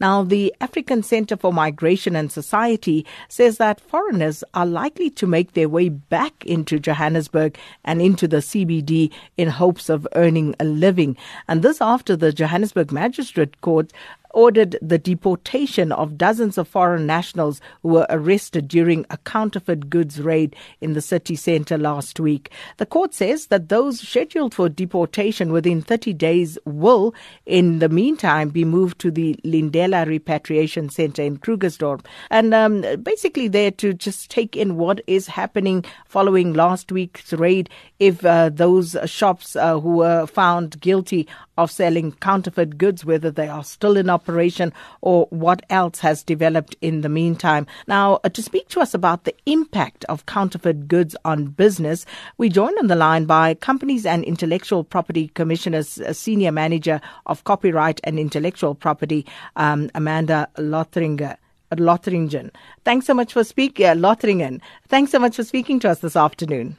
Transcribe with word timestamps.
Now, 0.00 0.22
the 0.22 0.54
African 0.62 1.02
Center 1.02 1.36
for 1.36 1.52
Migration 1.52 2.16
and 2.16 2.32
Society 2.32 3.04
says 3.28 3.58
that 3.58 3.82
foreigners 3.82 4.42
are 4.54 4.64
likely 4.64 5.10
to 5.10 5.26
make 5.26 5.52
their 5.52 5.68
way 5.68 5.90
back 5.90 6.44
into 6.46 6.78
Johannesburg 6.78 7.58
and 7.84 8.00
into 8.00 8.26
the 8.26 8.38
CBD 8.38 9.12
in 9.36 9.48
hopes 9.48 9.90
of 9.90 10.08
earning 10.14 10.54
a 10.58 10.64
living. 10.64 11.18
And 11.48 11.62
this 11.62 11.82
after 11.82 12.16
the 12.16 12.32
Johannesburg 12.32 12.90
Magistrate 12.92 13.60
Court 13.60 13.92
ordered 14.32 14.76
the 14.80 14.98
deportation 14.98 15.92
of 15.92 16.18
dozens 16.18 16.58
of 16.58 16.68
foreign 16.68 17.06
nationals 17.06 17.60
who 17.82 17.88
were 17.88 18.06
arrested 18.10 18.68
during 18.68 19.06
a 19.10 19.16
counterfeit 19.18 19.90
goods 19.90 20.20
raid 20.20 20.54
in 20.80 20.92
the 20.92 21.00
city 21.00 21.36
centre 21.36 21.78
last 21.78 22.20
week. 22.20 22.50
The 22.76 22.86
court 22.86 23.14
says 23.14 23.46
that 23.46 23.68
those 23.68 24.00
scheduled 24.00 24.54
for 24.54 24.68
deportation 24.68 25.52
within 25.52 25.82
30 25.82 26.12
days 26.14 26.58
will, 26.64 27.14
in 27.46 27.78
the 27.78 27.88
meantime, 27.88 28.50
be 28.50 28.64
moved 28.64 28.98
to 29.00 29.10
the 29.10 29.34
Lindela 29.44 30.06
Repatriation 30.06 30.90
Centre 30.90 31.22
in 31.22 31.38
Krugersdorp. 31.38 32.04
And 32.30 32.54
um, 32.54 32.82
basically, 33.02 33.48
there 33.48 33.70
to 33.72 33.92
just 33.94 34.30
take 34.30 34.56
in 34.56 34.76
what 34.76 35.00
is 35.06 35.26
happening 35.26 35.84
following 36.06 36.52
last 36.52 36.92
week's 36.92 37.32
raid. 37.32 37.68
If 37.98 38.24
uh, 38.24 38.50
those 38.50 38.96
shops 39.06 39.56
uh, 39.56 39.80
who 39.80 39.96
were 39.96 40.26
found 40.26 40.80
guilty 40.80 41.28
of 41.60 41.70
selling 41.70 42.12
counterfeit 42.12 42.78
goods, 42.78 43.04
whether 43.04 43.30
they 43.30 43.48
are 43.48 43.62
still 43.62 43.96
in 43.96 44.08
operation 44.10 44.72
or 45.00 45.26
what 45.30 45.62
else 45.70 45.98
has 46.00 46.22
developed 46.22 46.76
in 46.80 47.02
the 47.02 47.08
meantime. 47.08 47.66
Now, 47.86 48.20
uh, 48.24 48.30
to 48.30 48.42
speak 48.42 48.68
to 48.68 48.80
us 48.80 48.94
about 48.94 49.24
the 49.24 49.34
impact 49.46 50.04
of 50.06 50.26
counterfeit 50.26 50.88
goods 50.88 51.14
on 51.24 51.46
business, 51.46 52.06
we 52.38 52.48
joined 52.48 52.78
on 52.78 52.86
the 52.86 52.96
line 52.96 53.26
by 53.26 53.54
Companies 53.54 54.06
and 54.06 54.24
Intellectual 54.24 54.84
Property 54.84 55.28
Commissioner's 55.28 56.00
uh, 56.00 56.12
Senior 56.12 56.52
Manager 56.52 57.00
of 57.26 57.44
Copyright 57.44 58.00
and 58.04 58.18
Intellectual 58.18 58.74
Property, 58.74 59.26
um, 59.56 59.90
Amanda 59.94 60.48
Lothringer. 60.56 61.36
Lotheringen. 61.72 62.50
Thanks 62.84 63.06
so 63.06 63.14
much 63.14 63.32
for 63.32 63.44
speaking, 63.44 63.86
uh, 63.86 63.94
Lotheringen. 63.94 64.60
Thanks 64.88 65.12
so 65.12 65.20
much 65.20 65.36
for 65.36 65.44
speaking 65.44 65.78
to 65.80 65.90
us 65.90 66.00
this 66.00 66.16
afternoon. 66.16 66.76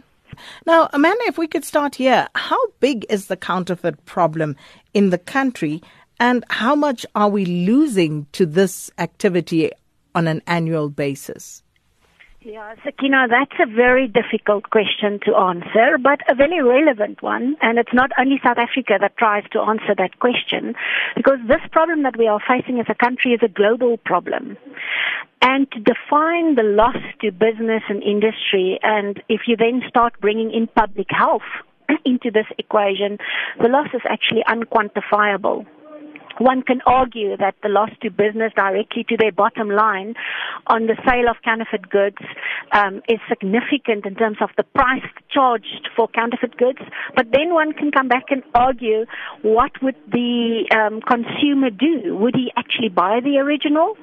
Now, 0.65 0.89
Amanda, 0.93 1.23
if 1.25 1.37
we 1.37 1.47
could 1.47 1.65
start 1.65 1.95
here, 1.95 2.27
how 2.35 2.59
big 2.79 3.05
is 3.09 3.27
the 3.27 3.37
counterfeit 3.37 4.05
problem 4.05 4.55
in 4.93 5.09
the 5.09 5.17
country 5.17 5.81
and 6.19 6.43
how 6.49 6.75
much 6.75 7.05
are 7.15 7.29
we 7.29 7.45
losing 7.45 8.27
to 8.33 8.45
this 8.45 8.91
activity 8.97 9.71
on 10.13 10.27
an 10.27 10.41
annual 10.45 10.89
basis? 10.89 11.63
Yeah, 12.43 12.73
Sakina, 12.83 13.27
that's 13.29 13.53
a 13.59 13.67
very 13.67 14.07
difficult 14.07 14.71
question 14.71 15.19
to 15.25 15.35
answer, 15.35 15.99
but 16.01 16.21
a 16.27 16.33
very 16.33 16.59
relevant 16.59 17.21
one. 17.21 17.55
And 17.61 17.77
it's 17.77 17.93
not 17.93 18.09
only 18.17 18.39
South 18.43 18.57
Africa 18.57 18.97
that 18.99 19.15
tries 19.15 19.43
to 19.51 19.59
answer 19.59 19.93
that 19.95 20.17
question, 20.17 20.73
because 21.15 21.37
this 21.47 21.61
problem 21.71 22.01
that 22.01 22.17
we 22.17 22.27
are 22.27 22.39
facing 22.39 22.79
as 22.79 22.87
a 22.89 22.95
country 22.95 23.33
is 23.33 23.41
a 23.43 23.47
global 23.47 23.97
problem. 23.97 24.57
And 25.43 25.71
to 25.71 25.79
define 25.81 26.55
the 26.55 26.63
loss 26.63 26.97
to 27.21 27.31
business 27.31 27.83
and 27.87 28.01
industry, 28.01 28.79
and 28.81 29.21
if 29.29 29.41
you 29.45 29.55
then 29.55 29.83
start 29.87 30.19
bringing 30.19 30.51
in 30.51 30.65
public 30.65 31.07
health 31.11 31.45
into 32.05 32.31
this 32.31 32.47
equation, 32.57 33.19
the 33.61 33.67
loss 33.67 33.89
is 33.93 34.01
actually 34.09 34.41
unquantifiable 34.47 35.67
one 36.41 36.61
can 36.63 36.81
argue 36.85 37.37
that 37.37 37.55
the 37.63 37.69
loss 37.69 37.89
to 38.01 38.09
business 38.09 38.51
directly 38.55 39.05
to 39.09 39.17
their 39.17 39.31
bottom 39.31 39.69
line 39.69 40.13
on 40.67 40.87
the 40.87 40.95
sale 41.07 41.29
of 41.29 41.37
counterfeit 41.43 41.89
goods 41.89 42.17
um, 42.71 43.01
is 43.07 43.19
significant 43.29 44.05
in 44.05 44.15
terms 44.15 44.37
of 44.41 44.49
the 44.57 44.63
price 44.63 45.05
charged 45.31 45.89
for 45.95 46.07
counterfeit 46.09 46.57
goods. 46.57 46.79
But 47.15 47.27
then 47.31 47.53
one 47.53 47.73
can 47.73 47.91
come 47.91 48.07
back 48.07 48.25
and 48.29 48.43
argue 48.53 49.05
what 49.41 49.71
would 49.81 49.95
the 50.11 50.65
um, 50.75 51.01
consumer 51.01 51.69
do? 51.69 52.15
Would 52.17 52.35
he 52.35 52.51
actually 52.57 52.89
buy 52.89 53.19
the 53.23 53.37
original? 53.37 53.95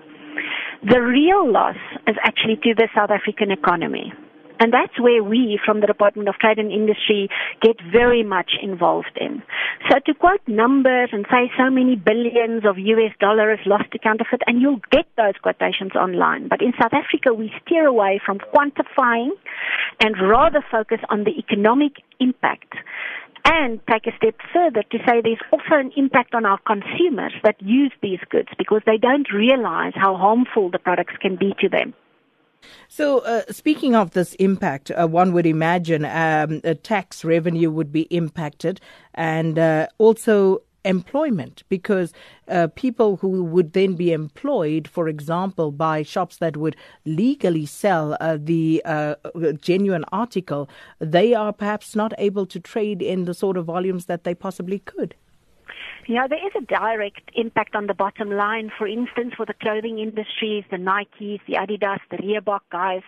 The 0.89 1.00
real 1.00 1.50
loss 1.50 1.77
is 2.06 2.17
actually 2.23 2.56
to 2.62 2.75
the 2.75 2.89
South 2.95 3.11
African 3.11 3.50
economy. 3.50 4.12
And 4.61 4.73
that's 4.73 4.98
where 4.98 5.23
we 5.23 5.59
from 5.64 5.81
the 5.81 5.87
Department 5.87 6.28
of 6.28 6.34
Trade 6.37 6.59
and 6.59 6.73
Industry 6.73 7.29
get 7.63 7.77
very 7.92 8.23
much 8.23 8.52
involved 8.63 9.17
in. 9.20 9.42
So 9.91 9.98
to 10.05 10.14
quote 10.14 10.41
numbers 10.46 11.11
and 11.13 11.27
say 11.30 11.51
so 11.57 11.70
many 11.70 11.96
billions 11.96 12.64
of 12.64 12.79
US 12.79 13.13
dollars 13.20 13.61
lost 13.67 13.91
to 13.92 13.98
counterfeit, 13.98 14.42
and 14.46 14.61
you'll 14.61 14.83
get 14.91 15.07
those 15.17 15.35
quotations 15.42 15.92
online. 15.95 16.48
But 16.48 16.63
in 16.63 16.73
South 16.80 16.92
Africa, 16.92 17.33
we 17.33 17.52
steer 17.64 17.86
away 17.86 18.20
from 18.24 18.39
quantifying 18.39 19.30
and 20.01 20.14
rather 20.20 20.64
focus 20.70 20.98
on 21.08 21.25
the 21.25 21.39
economic 21.39 21.92
impact 22.20 22.75
and 23.45 23.80
take 23.90 24.07
a 24.07 24.17
step 24.17 24.35
further 24.52 24.83
to 24.90 24.98
say 25.07 25.20
there's 25.23 25.40
also 25.52 25.80
an 25.80 25.92
impact 25.96 26.35
on 26.35 26.45
our 26.45 26.58
consumers 26.67 27.33
that 27.42 27.57
use 27.61 27.92
these 28.02 28.20
goods 28.30 28.48
because 28.58 28.83
they 28.85 28.98
don't 28.98 29.33
realize 29.33 29.92
how 29.95 30.17
harmful 30.17 30.70
the 30.70 30.79
products 30.79 31.14
can 31.20 31.36
be 31.36 31.55
to 31.61 31.69
them. 31.69 31.95
So, 32.89 33.20
uh, 33.20 33.42
speaking 33.51 33.95
of 33.95 34.13
this 34.13 34.35
impact, 34.35 34.91
uh, 34.91 35.07
one 35.07 35.33
would 35.33 35.46
imagine 35.46 36.05
um, 36.05 36.61
tax 36.83 37.24
revenue 37.24 37.70
would 37.70 37.92
be 37.92 38.02
impacted 38.02 38.80
and 39.14 39.58
uh, 39.58 39.89
also 39.98 40.63
employment 40.85 41.63
because 41.69 42.13
uh, 42.48 42.69
people 42.74 43.17
who 43.17 43.45
would 43.45 43.73
then 43.73 43.95
be 43.95 44.13
employed, 44.13 44.89
for 44.89 45.08
example, 45.08 45.70
by 45.70 46.02
shops 46.02 46.39
that 46.39 46.57
would 46.57 46.77
legally 47.05 47.67
sell 47.67 48.17
uh, 48.20 48.39
the 48.41 48.80
uh, 48.85 49.14
genuine 49.61 50.05
article, 50.13 50.69
they 50.98 51.35
are 51.35 51.52
perhaps 51.52 51.95
not 51.95 52.13
able 52.19 52.46
to 52.46 52.58
trade 52.58 53.02
in 53.02 53.25
the 53.25 53.35
sort 53.35 53.57
of 53.57 53.67
volumes 53.67 54.07
that 54.07 54.25
they 54.25 54.35
possibly 54.35 54.79
could. 54.79 55.14
Yeah, 56.06 56.27
there 56.27 56.45
is 56.45 56.52
a 56.56 56.64
direct 56.64 57.30
impact 57.34 57.74
on 57.74 57.86
the 57.86 57.95
bottom 57.95 58.30
line. 58.30 58.70
For 58.77 58.86
instance, 58.86 59.34
for 59.36 59.46
the 59.46 59.55
clothing 59.55 59.98
industries, 59.98 60.64
the 60.70 60.77
Nikes, 60.77 61.40
the 61.46 61.55
Adidas, 61.55 62.01
the 62.11 62.17
Reebok 62.18 62.61
guys. 62.70 63.02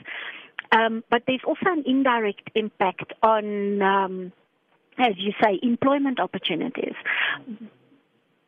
Um, 0.72 1.02
but 1.10 1.22
there's 1.26 1.40
also 1.46 1.66
an 1.66 1.84
indirect 1.86 2.50
impact 2.54 3.12
on, 3.22 3.82
um, 3.82 4.32
as 4.98 5.14
you 5.16 5.32
say, 5.42 5.58
employment 5.62 6.20
opportunities. 6.20 6.94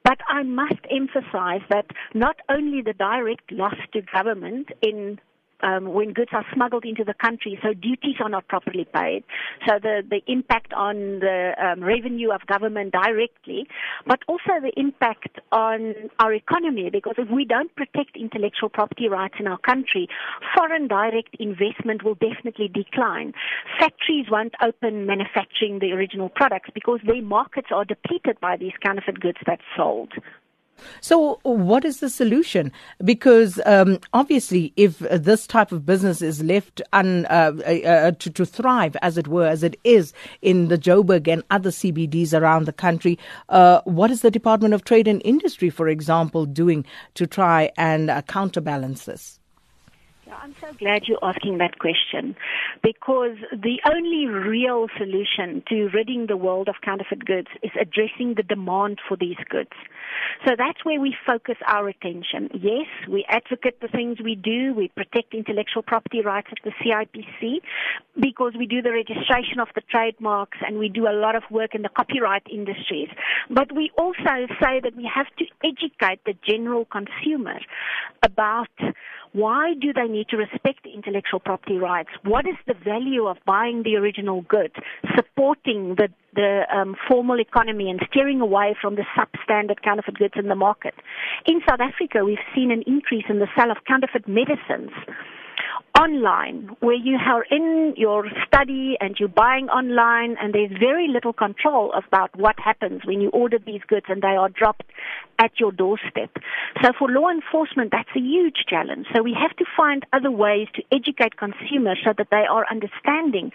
But 0.04 0.18
I 0.28 0.42
must 0.42 0.80
emphasize 0.90 1.62
that 1.70 1.86
not 2.14 2.36
only 2.48 2.82
the 2.82 2.92
direct 2.92 3.50
loss 3.52 3.76
to 3.92 4.02
government 4.02 4.68
in 4.82 5.20
um, 5.62 5.92
when 5.92 6.12
goods 6.12 6.30
are 6.32 6.44
smuggled 6.54 6.84
into 6.84 7.04
the 7.04 7.14
country, 7.14 7.58
so 7.62 7.72
duties 7.72 8.16
are 8.20 8.28
not 8.28 8.46
properly 8.48 8.86
paid. 8.92 9.24
So 9.66 9.78
the, 9.80 10.02
the 10.08 10.20
impact 10.26 10.72
on 10.72 11.20
the 11.20 11.52
um, 11.62 11.82
revenue 11.82 12.30
of 12.30 12.46
government 12.46 12.92
directly, 12.92 13.66
but 14.06 14.20
also 14.28 14.60
the 14.60 14.72
impact 14.76 15.40
on 15.50 15.94
our 16.18 16.32
economy, 16.32 16.90
because 16.90 17.14
if 17.18 17.28
we 17.30 17.44
don't 17.44 17.74
protect 17.76 18.16
intellectual 18.16 18.68
property 18.68 19.08
rights 19.08 19.34
in 19.38 19.46
our 19.46 19.58
country, 19.58 20.08
foreign 20.56 20.88
direct 20.88 21.36
investment 21.38 22.04
will 22.04 22.14
definitely 22.14 22.68
decline. 22.68 23.32
Factories 23.78 24.26
won't 24.30 24.54
open 24.62 25.06
manufacturing 25.06 25.78
the 25.78 25.92
original 25.92 26.28
products 26.28 26.70
because 26.74 27.00
their 27.06 27.22
markets 27.22 27.68
are 27.74 27.84
depleted 27.84 28.38
by 28.40 28.56
these 28.56 28.72
counterfeit 28.84 29.20
goods 29.20 29.38
that's 29.46 29.62
sold. 29.76 30.12
So, 31.00 31.41
what 31.43 31.84
is 31.84 32.00
the 32.00 32.09
solution? 32.09 32.72
Because 33.04 33.60
um, 33.66 33.98
obviously, 34.12 34.72
if 34.76 34.98
this 34.98 35.47
type 35.47 35.72
of 35.72 35.84
business 35.84 36.22
is 36.22 36.43
left 36.43 36.82
un, 36.93 37.26
uh, 37.26 37.53
uh, 37.66 37.88
uh, 37.88 38.10
to, 38.12 38.31
to, 38.31 38.47
thrive, 38.47 38.97
as 39.03 39.19
it 39.19 39.28
were, 39.28 39.47
as 39.47 39.62
it 39.62 39.78
is 39.84 40.12
in 40.41 40.69
the 40.69 40.78
Joburg 40.78 41.28
and 41.28 41.43
other 41.50 41.70
CBDs 41.70 42.38
around 42.38 42.66
the 42.66 42.72
country, 42.72 43.19
uh, 43.48 43.81
what 43.84 44.10
is 44.10 44.22
the 44.22 44.31
Department 44.31 44.75
of 44.75 44.84
Trade 44.84 45.09
and 45.09 45.22
Industry, 45.25 45.70
for 45.70 45.88
example, 45.88 46.47
doing 46.47 46.84
to 47.14 47.26
try 47.26 47.70
and 47.76 48.10
uh, 48.10 48.22
counterbalance 48.22 49.04
this? 49.04 49.38
I'm 50.41 50.54
so 50.60 50.72
glad 50.78 51.03
you're 51.06 51.22
asking 51.22 51.59
that 51.59 51.78
question 51.78 52.37
because 52.82 53.37
the 53.53 53.81
only 53.91 54.26
real 54.26 54.87
solution 54.97 55.62
to 55.69 55.88
ridding 55.94 56.26
the 56.28 56.37
world 56.37 56.69
of 56.69 56.76
counterfeit 56.82 57.25
goods 57.25 57.48
is 57.62 57.70
addressing 57.81 58.34
the 58.37 58.43
demand 58.43 58.98
for 59.09 59.16
these 59.16 59.37
goods. 59.48 59.72
So 60.47 60.54
that's 60.56 60.84
where 60.84 61.00
we 61.00 61.15
focus 61.26 61.56
our 61.66 61.88
attention. 61.88 62.50
Yes, 62.54 62.87
we 63.09 63.25
advocate 63.28 63.81
the 63.81 63.88
things 63.88 64.19
we 64.23 64.34
do. 64.34 64.75
We 64.75 64.88
protect 64.88 65.34
intellectual 65.34 65.82
property 65.82 66.23
rights 66.23 66.49
at 66.50 66.58
the 66.64 66.73
CIPC 66.82 67.61
because 68.20 68.52
we 68.58 68.67
do 68.67 68.82
the 68.82 68.93
registration 68.93 69.61
of 69.61 69.69
the 69.75 69.82
trademarks 69.90 70.58
and 70.67 70.78
we 70.78 70.88
do 70.88 71.06
a 71.08 71.14
lot 71.14 71.37
of 71.37 71.43
work 71.50 71.75
in 71.75 71.82
the 71.82 71.88
copyright 71.88 72.46
industries. 72.50 73.08
But 73.50 73.75
we 73.75 73.90
also 73.99 74.46
say 74.61 74.81
that 74.82 74.96
we 74.96 75.08
have 75.12 75.26
to 75.38 75.44
educate 75.64 76.20
the 76.25 76.35
general 76.46 76.87
consumer 76.87 77.58
about 78.23 78.69
why 79.32 79.75
do 79.81 79.93
they 79.93 80.06
need 80.06 80.29
to 80.29 80.37
respect 80.37 80.87
intellectual 80.87 81.40
property 81.40 81.79
rights? 81.79 82.11
What 82.23 82.46
is 82.46 82.56
the 82.67 82.75
value 82.75 83.26
of 83.26 83.38
buying 83.46 83.82
the 83.82 83.96
original 83.96 84.43
good, 84.43 84.73
supporting 85.17 85.96
the, 85.96 86.08
the 86.34 86.62
um, 86.75 86.96
formal 87.08 87.40
economy 87.40 87.90
and 87.90 88.00
steering 88.11 88.40
away 88.40 88.76
from 88.81 88.96
the 88.96 89.05
substandard 89.17 89.82
counterfeit 89.82 90.19
goods 90.19 90.34
in 90.37 90.49
the 90.49 90.55
market? 90.55 90.94
In 91.46 91.61
South 91.69 91.81
Africa, 91.81 92.25
we've 92.25 92.44
seen 92.55 92.70
an 92.70 92.82
increase 92.87 93.25
in 93.29 93.38
the 93.38 93.49
sale 93.56 93.70
of 93.70 93.79
counterfeit 93.87 94.29
medicines 94.29 94.90
online 95.98 96.76
where 96.80 96.94
you 96.94 97.16
are 97.16 97.44
in 97.50 97.94
your 97.96 98.26
study 98.46 98.96
and 99.00 99.16
you're 99.19 99.28
buying 99.28 99.69
online 99.69 100.36
and 100.40 100.54
there's 100.54 100.72
very 100.78 101.08
little 101.08 101.32
control 101.32 101.92
about 101.92 102.34
what 102.36 102.58
happens 102.58 103.02
when 103.04 103.20
you 103.20 103.28
order 103.30 103.58
these 103.58 103.82
goods 103.86 104.06
and 104.08 104.22
they 104.22 104.36
are 104.36 104.48
dropped 104.48 104.84
at 105.38 105.52
your 105.58 105.72
doorstep. 105.72 106.30
So 106.82 106.92
for 106.98 107.08
law 107.08 107.28
enforcement, 107.28 107.90
that's 107.92 108.08
a 108.16 108.20
huge 108.20 108.64
challenge. 108.69 109.06
So 109.14 109.22
we 109.22 109.36
have 109.40 109.56
to 109.56 109.64
find 109.76 110.04
other 110.12 110.30
ways 110.30 110.69
to 110.74 110.82
educate 110.92 111.36
consumers 111.36 111.98
so 112.04 112.12
that 112.16 112.28
they 112.30 112.44
are 112.48 112.64
understanding 112.70 113.50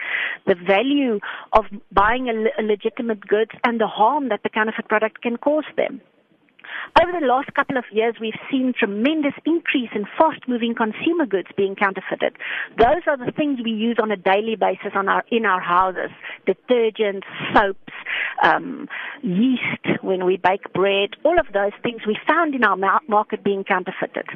the 0.46 0.54
value 0.54 1.20
of 1.52 1.64
buying 1.92 2.28
a, 2.28 2.62
legitimate 2.62 3.26
goods 3.26 3.52
and 3.64 3.80
the 3.80 3.86
harm 3.86 4.28
that 4.28 4.42
the 4.42 4.48
counterfeit 4.48 4.88
product 4.88 5.22
can 5.22 5.36
cause 5.36 5.64
them. 5.76 6.00
Over 7.00 7.12
the 7.20 7.26
last 7.26 7.52
couple 7.54 7.76
of 7.76 7.84
years, 7.92 8.14
we've 8.20 8.38
seen 8.50 8.72
tremendous 8.76 9.34
increase 9.44 9.90
in 9.94 10.04
fast-moving 10.18 10.74
consumer 10.74 11.26
goods 11.26 11.48
being 11.56 11.74
counterfeited. 11.74 12.36
Those 12.76 13.02
are 13.06 13.16
the 13.16 13.32
things 13.32 13.60
we 13.62 13.70
use 13.70 13.98
on 14.02 14.10
a 14.10 14.16
daily 14.16 14.56
basis 14.56 14.92
on 14.94 15.08
our 15.08 15.24
in 15.30 15.44
our 15.44 15.60
houses: 15.60 16.10
detergents, 16.46 17.24
soaps, 17.54 17.92
um, 18.42 18.88
yeast 19.22 20.02
when 20.02 20.24
we 20.24 20.36
bake 20.36 20.72
bread. 20.72 21.10
All 21.24 21.38
of 21.38 21.46
those 21.52 21.72
things 21.82 22.02
we 22.06 22.16
found 22.26 22.54
in 22.54 22.64
our 22.64 22.76
market 23.08 23.44
being 23.44 23.64
counterfeited. 23.64 24.26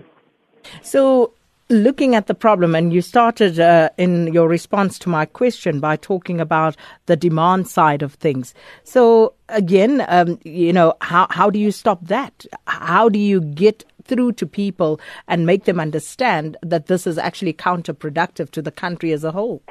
So 0.82 1.32
looking 1.72 2.14
at 2.14 2.26
the 2.26 2.34
problem, 2.34 2.74
and 2.74 2.92
you 2.92 3.02
started 3.02 3.58
uh, 3.58 3.88
in 3.96 4.32
your 4.32 4.48
response 4.48 4.98
to 5.00 5.08
my 5.08 5.26
question 5.26 5.80
by 5.80 5.96
talking 5.96 6.40
about 6.40 6.76
the 7.06 7.16
demand 7.16 7.66
side 7.68 8.02
of 8.02 8.14
things. 8.14 8.54
So 8.84 9.34
again, 9.48 10.04
um, 10.08 10.38
you 10.44 10.72
know, 10.72 10.94
how 11.00 11.26
how 11.30 11.50
do 11.50 11.58
you 11.58 11.72
stop 11.72 12.06
that? 12.06 12.46
How 12.66 13.08
do 13.08 13.18
you 13.18 13.40
get 13.40 13.84
through 14.04 14.32
to 14.32 14.46
people 14.46 15.00
and 15.26 15.46
make 15.46 15.64
them 15.64 15.80
understand 15.80 16.56
that 16.62 16.86
this 16.86 17.06
is 17.06 17.18
actually 17.18 17.54
counterproductive 17.54 18.50
to 18.50 18.62
the 18.62 18.72
country 18.72 19.12
as 19.12 19.24
a 19.24 19.32
whole? 19.32 19.62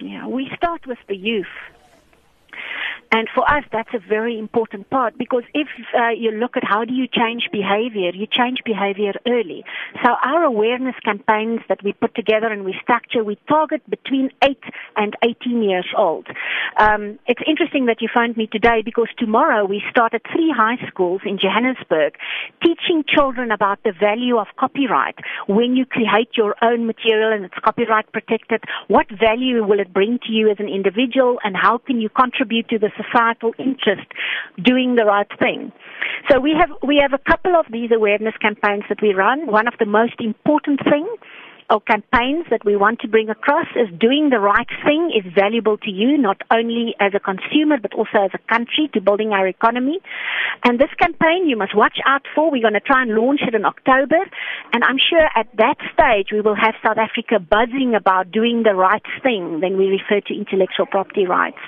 Yeah, 0.00 0.26
we 0.26 0.48
start 0.56 0.86
with 0.86 0.98
the 1.08 1.16
youth. 1.16 1.46
And 3.10 3.28
for 3.34 3.48
us, 3.50 3.64
that's 3.72 3.88
a 3.94 3.98
very 3.98 4.38
important 4.38 4.90
part 4.90 5.16
because 5.16 5.44
if 5.54 5.68
uh, 5.98 6.10
you 6.10 6.30
look 6.30 6.56
at 6.56 6.64
how 6.64 6.84
do 6.84 6.92
you 6.92 7.06
change 7.08 7.48
behavior, 7.50 8.10
you 8.14 8.26
change 8.26 8.58
behavior 8.64 9.12
early. 9.26 9.64
So 10.04 10.10
our 10.22 10.44
awareness 10.44 10.94
campaigns 11.04 11.60
that 11.68 11.82
we 11.82 11.92
put 11.92 12.14
together 12.14 12.48
and 12.48 12.64
we 12.64 12.74
structure, 12.82 13.24
we 13.24 13.38
target 13.48 13.82
between 13.88 14.30
8 14.42 14.58
and 14.96 15.16
18 15.22 15.62
years 15.62 15.86
old. 15.96 16.26
Um, 16.76 17.18
it's 17.26 17.40
interesting 17.46 17.86
that 17.86 18.02
you 18.02 18.08
found 18.14 18.36
me 18.36 18.46
today 18.46 18.82
because 18.84 19.08
tomorrow 19.18 19.64
we 19.64 19.82
start 19.90 20.12
at 20.12 20.22
three 20.30 20.52
high 20.54 20.76
schools 20.88 21.22
in 21.24 21.38
Johannesburg 21.38 22.14
teaching 22.62 23.04
children 23.08 23.50
about 23.50 23.82
the 23.84 23.92
value 23.98 24.36
of 24.36 24.48
copyright. 24.58 25.16
When 25.46 25.76
you 25.76 25.86
create 25.86 26.36
your 26.36 26.54
own 26.62 26.86
material 26.86 27.32
and 27.32 27.44
it's 27.46 27.54
copyright 27.64 28.12
protected, 28.12 28.62
what 28.88 29.06
value 29.10 29.64
will 29.64 29.80
it 29.80 29.92
bring 29.94 30.18
to 30.26 30.32
you 30.32 30.50
as 30.50 30.56
an 30.58 30.68
individual 30.68 31.38
and 31.42 31.56
how 31.56 31.78
can 31.78 32.00
you 32.00 32.10
contribute 32.10 32.68
to 32.68 32.78
the 32.78 32.90
societal 33.00 33.54
interest 33.58 34.06
doing 34.62 34.96
the 34.96 35.04
right 35.04 35.30
thing. 35.38 35.72
So 36.30 36.40
we 36.40 36.54
have 36.58 36.70
we 36.86 36.98
have 37.00 37.12
a 37.12 37.30
couple 37.30 37.54
of 37.56 37.66
these 37.70 37.90
awareness 37.94 38.34
campaigns 38.40 38.84
that 38.88 39.00
we 39.00 39.14
run. 39.14 39.46
One 39.46 39.68
of 39.68 39.74
the 39.78 39.86
most 39.86 40.20
important 40.20 40.80
things 40.84 41.08
or 41.70 41.80
campaigns 41.80 42.46
that 42.50 42.64
we 42.64 42.76
want 42.76 43.00
to 43.00 43.08
bring 43.08 43.28
across 43.28 43.66
is 43.76 43.88
doing 44.00 44.30
the 44.30 44.40
right 44.40 44.68
thing 44.84 45.12
is 45.12 45.24
valuable 45.34 45.76
to 45.76 45.90
you, 45.90 46.16
not 46.16 46.40
only 46.50 46.94
as 46.98 47.12
a 47.14 47.20
consumer, 47.20 47.76
but 47.80 47.92
also 47.92 48.24
as 48.24 48.30
a 48.32 48.40
country 48.48 48.88
to 48.94 49.00
building 49.00 49.32
our 49.32 49.46
economy. 49.46 50.00
And 50.64 50.80
this 50.80 50.88
campaign 50.98 51.46
you 51.46 51.56
must 51.56 51.76
watch 51.76 51.98
out 52.06 52.22
for. 52.34 52.50
We're 52.50 52.62
going 52.62 52.80
to 52.80 52.80
try 52.80 53.02
and 53.02 53.12
launch 53.12 53.40
it 53.46 53.54
in 53.54 53.66
October. 53.66 54.16
And 54.72 54.82
I'm 54.82 54.96
sure 54.96 55.28
at 55.36 55.48
that 55.58 55.76
stage 55.92 56.32
we 56.32 56.40
will 56.40 56.56
have 56.56 56.74
South 56.84 56.96
Africa 56.96 57.38
buzzing 57.38 57.94
about 57.94 58.32
doing 58.32 58.62
the 58.64 58.74
right 58.74 59.04
thing. 59.22 59.60
Then 59.60 59.76
we 59.76 59.92
refer 59.92 60.24
to 60.26 60.34
intellectual 60.34 60.86
property 60.86 61.26
rights. 61.26 61.60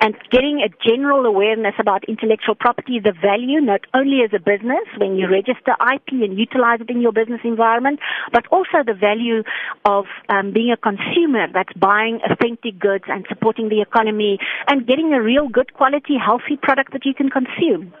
And 0.00 0.16
getting 0.30 0.64
a 0.64 0.72
general 0.80 1.26
awareness 1.26 1.74
about 1.78 2.08
intellectual 2.08 2.54
property, 2.54 3.00
the 3.04 3.12
value, 3.12 3.60
not 3.60 3.82
only 3.92 4.24
as 4.24 4.32
a 4.32 4.40
business 4.40 4.88
when 4.96 5.16
you 5.16 5.28
register 5.28 5.76
IP 5.76 6.24
and 6.24 6.38
utilize 6.38 6.80
it 6.80 6.88
in 6.88 7.02
your 7.02 7.12
business 7.12 7.40
environment, 7.44 8.00
but 8.32 8.46
also 8.48 8.80
the 8.84 8.96
value 8.96 9.41
of 9.84 10.06
um, 10.28 10.52
being 10.52 10.72
a 10.72 10.76
consumer 10.76 11.46
that's 11.52 11.72
buying 11.74 12.20
authentic 12.28 12.78
goods 12.78 13.04
and 13.08 13.26
supporting 13.28 13.68
the 13.68 13.80
economy 13.80 14.38
and 14.68 14.86
getting 14.86 15.12
a 15.12 15.22
real 15.22 15.48
good 15.48 15.72
quality, 15.74 16.16
healthy 16.16 16.56
product 16.60 16.92
that 16.92 17.04
you 17.04 17.14
can 17.14 17.30
consume. 17.30 17.92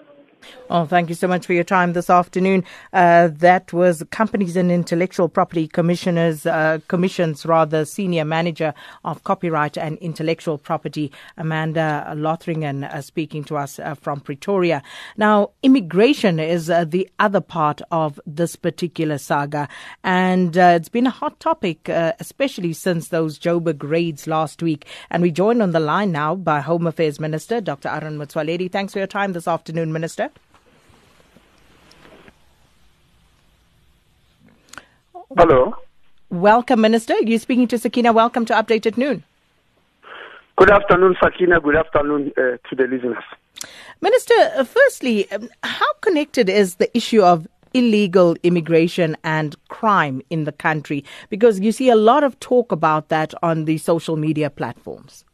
Oh, 0.70 0.86
thank 0.86 1.08
you 1.08 1.14
so 1.14 1.28
much 1.28 1.46
for 1.46 1.52
your 1.52 1.64
time 1.64 1.92
this 1.92 2.08
afternoon. 2.08 2.64
Uh, 2.92 3.28
that 3.32 3.72
was 3.72 4.02
Companies 4.10 4.56
and 4.56 4.72
Intellectual 4.72 5.28
Property 5.28 5.68
Commissioners, 5.68 6.46
uh, 6.46 6.78
Commission's 6.88 7.44
rather 7.44 7.84
senior 7.84 8.24
manager 8.24 8.74
of 9.04 9.22
copyright 9.24 9.76
and 9.76 9.98
intellectual 9.98 10.58
property, 10.58 11.12
Amanda 11.36 12.04
Lotheringen, 12.16 12.84
uh, 12.84 13.02
speaking 13.02 13.44
to 13.44 13.56
us 13.56 13.78
uh, 13.78 13.94
from 13.94 14.20
Pretoria. 14.20 14.82
Now, 15.16 15.50
immigration 15.62 16.40
is 16.40 16.70
uh, 16.70 16.84
the 16.84 17.08
other 17.18 17.40
part 17.40 17.82
of 17.90 18.20
this 18.26 18.56
particular 18.56 19.18
saga, 19.18 19.68
and 20.02 20.56
uh, 20.56 20.74
it's 20.76 20.88
been 20.88 21.06
a 21.06 21.10
hot 21.10 21.38
topic, 21.38 21.88
especially 21.88 22.72
since 22.72 23.08
those 23.08 23.38
Joburg 23.38 23.82
raids 23.82 24.26
last 24.26 24.62
week. 24.62 24.86
And 25.10 25.22
we 25.22 25.30
joined 25.30 25.62
on 25.62 25.72
the 25.72 25.80
line 25.80 26.12
now 26.12 26.34
by 26.34 26.60
Home 26.60 26.86
Affairs 26.86 27.20
Minister 27.20 27.60
Dr. 27.60 27.88
Aaron 27.88 28.18
Motsoaledi. 28.18 28.70
Thanks 28.70 28.92
for 28.92 28.98
your 28.98 29.06
time 29.06 29.32
this 29.32 29.48
afternoon, 29.48 29.92
Minister. 29.92 30.30
Hello. 35.36 35.74
Welcome, 36.28 36.82
Minister. 36.82 37.14
You're 37.20 37.38
speaking 37.38 37.66
to 37.68 37.78
Sakina. 37.78 38.12
Welcome 38.12 38.44
to 38.46 38.52
Update 38.54 38.84
at 38.84 38.98
Noon. 38.98 39.24
Good 40.56 40.70
afternoon, 40.70 41.16
Sakina. 41.22 41.58
Good 41.58 41.76
afternoon 41.76 42.32
uh, 42.36 42.58
to 42.68 42.76
the 42.76 42.84
listeners. 42.84 43.24
Minister, 44.02 44.34
uh, 44.56 44.64
firstly, 44.64 45.30
um, 45.32 45.48
how 45.62 45.92
connected 46.02 46.50
is 46.50 46.74
the 46.74 46.94
issue 46.94 47.22
of 47.22 47.48
illegal 47.72 48.36
immigration 48.42 49.16
and 49.24 49.56
crime 49.68 50.20
in 50.28 50.44
the 50.44 50.52
country? 50.52 51.02
Because 51.30 51.60
you 51.60 51.72
see 51.72 51.88
a 51.88 51.96
lot 51.96 52.24
of 52.24 52.38
talk 52.40 52.70
about 52.70 53.08
that 53.08 53.32
on 53.42 53.64
the 53.64 53.78
social 53.78 54.16
media 54.16 54.50
platforms. 54.50 55.24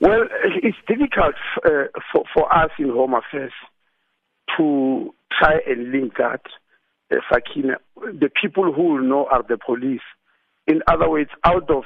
Well, 0.00 0.24
it's 0.62 0.78
difficult 0.86 1.34
uh, 1.64 1.84
for, 2.12 2.24
for 2.34 2.54
us 2.54 2.70
in 2.78 2.90
Home 2.90 3.14
Affairs 3.14 3.52
to 4.58 5.14
try 5.38 5.60
and 5.66 5.90
link 5.90 6.16
that 6.18 6.42
uh, 7.10 7.16
Sakina, 7.32 7.76
the 7.96 8.30
people 8.40 8.72
who 8.72 8.94
will 8.94 9.02
know 9.02 9.26
are 9.30 9.42
the 9.42 9.58
police. 9.58 10.00
In 10.66 10.80
other 10.86 11.08
words, 11.08 11.30
out 11.44 11.70
of 11.70 11.84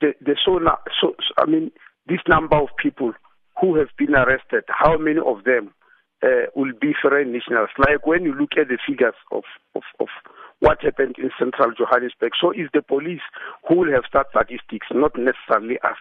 the, 0.00 0.14
the 0.20 0.36
so, 0.44 0.58
so, 1.00 1.14
I 1.38 1.46
mean, 1.46 1.70
this 2.06 2.20
number 2.28 2.56
of 2.56 2.68
people 2.82 3.12
who 3.60 3.76
have 3.76 3.88
been 3.98 4.14
arrested, 4.14 4.64
how 4.68 4.96
many 4.96 5.20
of 5.24 5.44
them 5.44 5.72
uh, 6.22 6.48
will 6.56 6.72
be 6.80 6.92
foreign 7.00 7.32
nationals? 7.32 7.68
Like 7.78 8.06
when 8.06 8.24
you 8.24 8.34
look 8.34 8.52
at 8.58 8.68
the 8.68 8.78
figures 8.88 9.14
of, 9.30 9.44
of, 9.74 9.82
of 10.00 10.08
what 10.60 10.82
happened 10.82 11.16
in 11.18 11.30
central 11.38 11.72
Johannesburg, 11.76 12.32
so 12.40 12.50
it's 12.50 12.70
the 12.72 12.82
police 12.82 13.20
who 13.68 13.76
will 13.76 13.92
have 13.92 14.04
that 14.12 14.26
statistics, 14.30 14.86
not 14.92 15.12
necessarily 15.16 15.78
us. 15.84 15.98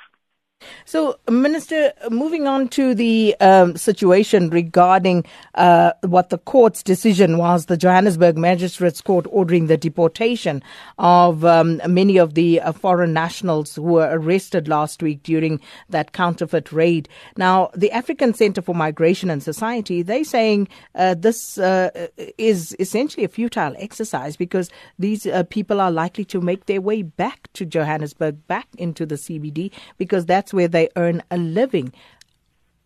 So, 0.85 1.19
Minister, 1.29 1.93
moving 2.09 2.47
on 2.47 2.67
to 2.69 2.93
the 2.93 3.35
um, 3.39 3.77
situation 3.77 4.49
regarding 4.49 5.25
uh, 5.55 5.93
what 6.01 6.29
the 6.29 6.37
court's 6.37 6.83
decision 6.83 7.37
was, 7.37 7.67
the 7.67 7.77
Johannesburg 7.77 8.37
Magistrates 8.37 9.01
Court 9.01 9.25
ordering 9.29 9.67
the 9.67 9.77
deportation 9.77 10.61
of 10.97 11.45
um, 11.45 11.81
many 11.87 12.17
of 12.17 12.33
the 12.33 12.59
uh, 12.59 12.71
foreign 12.71 13.13
nationals 13.13 13.75
who 13.75 13.83
were 13.83 14.09
arrested 14.11 14.67
last 14.67 15.01
week 15.01 15.23
during 15.23 15.61
that 15.89 16.11
counterfeit 16.11 16.71
raid. 16.71 17.07
Now, 17.37 17.69
the 17.75 17.91
African 17.91 18.33
Center 18.33 18.61
for 18.61 18.75
Migration 18.75 19.29
and 19.29 19.41
Society, 19.41 20.01
they're 20.01 20.23
saying 20.23 20.67
uh, 20.95 21.13
this 21.13 21.57
uh, 21.57 22.07
is 22.37 22.75
essentially 22.79 23.23
a 23.23 23.29
futile 23.29 23.75
exercise 23.77 24.35
because 24.35 24.69
these 24.97 25.25
uh, 25.25 25.43
people 25.43 25.79
are 25.79 25.91
likely 25.91 26.25
to 26.25 26.41
make 26.41 26.65
their 26.65 26.81
way 26.81 27.01
back 27.01 27.47
to 27.53 27.65
Johannesburg, 27.65 28.47
back 28.47 28.67
into 28.77 29.05
the 29.05 29.15
CBD, 29.15 29.71
because 29.97 30.25
that's 30.25 30.48
that's 30.49 30.53
where 30.55 30.67
they 30.67 30.89
earn 30.95 31.21
a 31.29 31.37
living. 31.37 31.93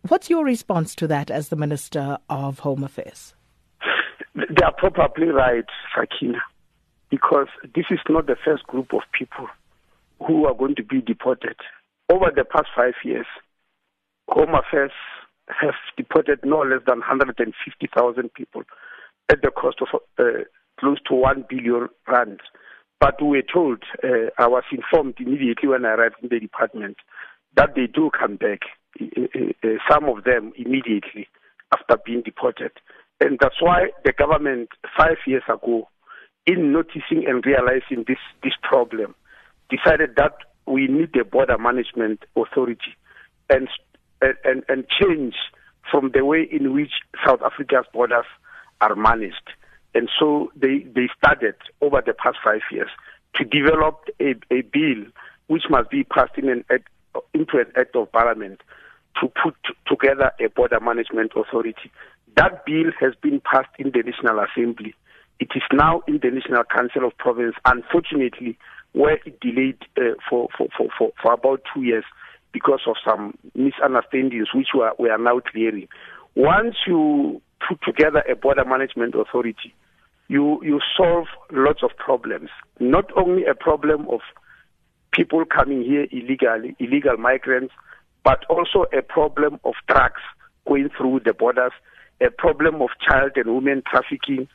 What's 0.08 0.28
your 0.28 0.44
response 0.44 0.94
to 0.96 1.06
that 1.06 1.30
as 1.30 1.48
the 1.48 1.56
Minister 1.56 2.18
of 2.28 2.58
Home 2.58 2.84
Affairs? 2.84 3.34
They 4.34 4.62
are 4.62 4.74
probably 4.76 5.28
right, 5.28 5.64
Sakina, 5.94 6.42
because 7.08 7.46
this 7.74 7.86
is 7.90 8.00
not 8.06 8.26
the 8.26 8.36
first 8.44 8.64
group 8.64 8.92
of 8.92 9.00
people 9.18 9.46
who 10.26 10.44
are 10.44 10.52
going 10.52 10.74
to 10.74 10.82
be 10.82 11.00
deported. 11.00 11.56
Over 12.12 12.30
the 12.36 12.44
past 12.44 12.66
five 12.76 12.94
years, 13.02 13.26
Home 14.28 14.54
Affairs 14.54 14.92
have 15.48 15.74
deported 15.96 16.40
no 16.44 16.60
less 16.60 16.82
than 16.86 16.98
150,000 16.98 18.34
people 18.34 18.62
at 19.30 19.40
the 19.40 19.50
cost 19.50 19.78
of 19.80 19.88
uh, 20.18 20.44
close 20.78 20.98
to 21.08 21.14
1 21.14 21.46
billion 21.48 21.88
rand. 22.06 22.40
But 23.00 23.22
we 23.22 23.28
were 23.28 23.42
told, 23.42 23.84
uh, 24.02 24.28
I 24.38 24.48
was 24.48 24.64
informed 24.70 25.14
immediately 25.18 25.70
when 25.70 25.86
I 25.86 25.94
arrived 25.94 26.16
in 26.22 26.28
the 26.28 26.40
department, 26.40 26.96
that 27.56 27.74
they 27.74 27.86
do 27.86 28.10
come 28.18 28.36
back, 28.36 28.60
eh, 29.00 29.06
eh, 29.16 29.52
eh, 29.62 29.76
some 29.90 30.04
of 30.04 30.24
them 30.24 30.52
immediately 30.56 31.28
after 31.72 31.96
being 32.04 32.22
deported. 32.22 32.72
And 33.20 33.38
that's 33.40 33.60
why 33.60 33.90
the 34.04 34.12
government, 34.12 34.70
five 34.96 35.18
years 35.26 35.42
ago, 35.48 35.88
in 36.46 36.72
noticing 36.72 37.26
and 37.26 37.44
realizing 37.44 38.04
this, 38.06 38.18
this 38.42 38.52
problem, 38.62 39.14
decided 39.70 40.16
that 40.16 40.34
we 40.66 40.86
need 40.88 41.14
a 41.16 41.24
border 41.24 41.58
management 41.58 42.24
authority 42.36 42.96
and, 43.48 43.68
and, 44.20 44.62
and 44.68 44.86
change 44.88 45.34
from 45.90 46.10
the 46.14 46.24
way 46.24 46.46
in 46.50 46.72
which 46.72 46.92
South 47.24 47.40
Africa's 47.42 47.86
borders 47.92 48.24
are 48.80 48.94
managed. 48.94 49.50
And 49.94 50.10
so 50.18 50.50
they, 50.56 50.78
they 50.94 51.08
started 51.16 51.54
over 51.80 52.02
the 52.04 52.14
past 52.14 52.38
five 52.44 52.62
years 52.70 52.90
to 53.36 53.44
develop 53.44 54.04
a, 54.20 54.34
a 54.50 54.62
bill 54.62 55.04
which 55.46 55.64
must 55.70 55.90
be 55.90 56.04
passed 56.04 56.36
in 56.36 56.48
an 56.48 56.64
into 57.32 57.58
an 57.58 57.72
act 57.76 57.96
of 57.96 58.10
parliament 58.12 58.60
to 59.20 59.28
put 59.28 59.54
together 59.86 60.32
a 60.40 60.48
border 60.48 60.80
management 60.80 61.32
authority. 61.36 61.90
That 62.36 62.64
bill 62.66 62.90
has 63.00 63.14
been 63.22 63.40
passed 63.40 63.70
in 63.78 63.92
the 63.92 64.02
National 64.02 64.44
Assembly. 64.44 64.94
It 65.40 65.50
is 65.54 65.62
now 65.72 66.02
in 66.08 66.20
the 66.22 66.30
National 66.30 66.64
Council 66.64 67.06
of 67.06 67.16
Province. 67.18 67.54
Unfortunately, 67.64 68.58
where 68.92 69.18
it 69.24 69.40
delayed 69.40 69.78
uh, 69.96 70.14
for, 70.28 70.48
for, 70.56 70.68
for, 70.96 71.10
for, 71.20 71.32
about 71.32 71.62
two 71.72 71.82
years 71.82 72.04
because 72.52 72.80
of 72.86 72.96
some 73.04 73.36
misunderstandings 73.54 74.48
which 74.54 74.68
we 74.74 74.80
are, 74.80 74.94
we 74.98 75.10
are 75.10 75.18
now 75.18 75.40
clearing. 75.40 75.88
Once 76.36 76.76
you 76.86 77.40
put 77.68 77.80
together 77.84 78.22
a 78.30 78.36
border 78.36 78.64
management 78.64 79.14
authority, 79.14 79.74
you, 80.28 80.62
you 80.62 80.80
solve 80.96 81.26
lots 81.52 81.82
of 81.82 81.90
problems. 81.96 82.50
Not 82.80 83.10
only 83.16 83.44
a 83.44 83.54
problem 83.54 84.06
of 84.08 84.20
people 85.14 85.44
coming 85.44 85.82
here 85.82 86.06
illegally, 86.10 86.74
illegal 86.78 87.16
migrants, 87.16 87.72
but 88.24 88.44
also 88.48 88.86
a 88.96 89.02
problem 89.02 89.60
of 89.64 89.74
drugs 89.88 90.20
going 90.66 90.88
through 90.96 91.20
the 91.24 91.32
borders, 91.32 91.72
a 92.20 92.30
problem 92.30 92.80
of 92.80 92.88
child 93.06 93.32
and 93.36 93.54
women 93.54 93.82
trafficking, 93.88 94.48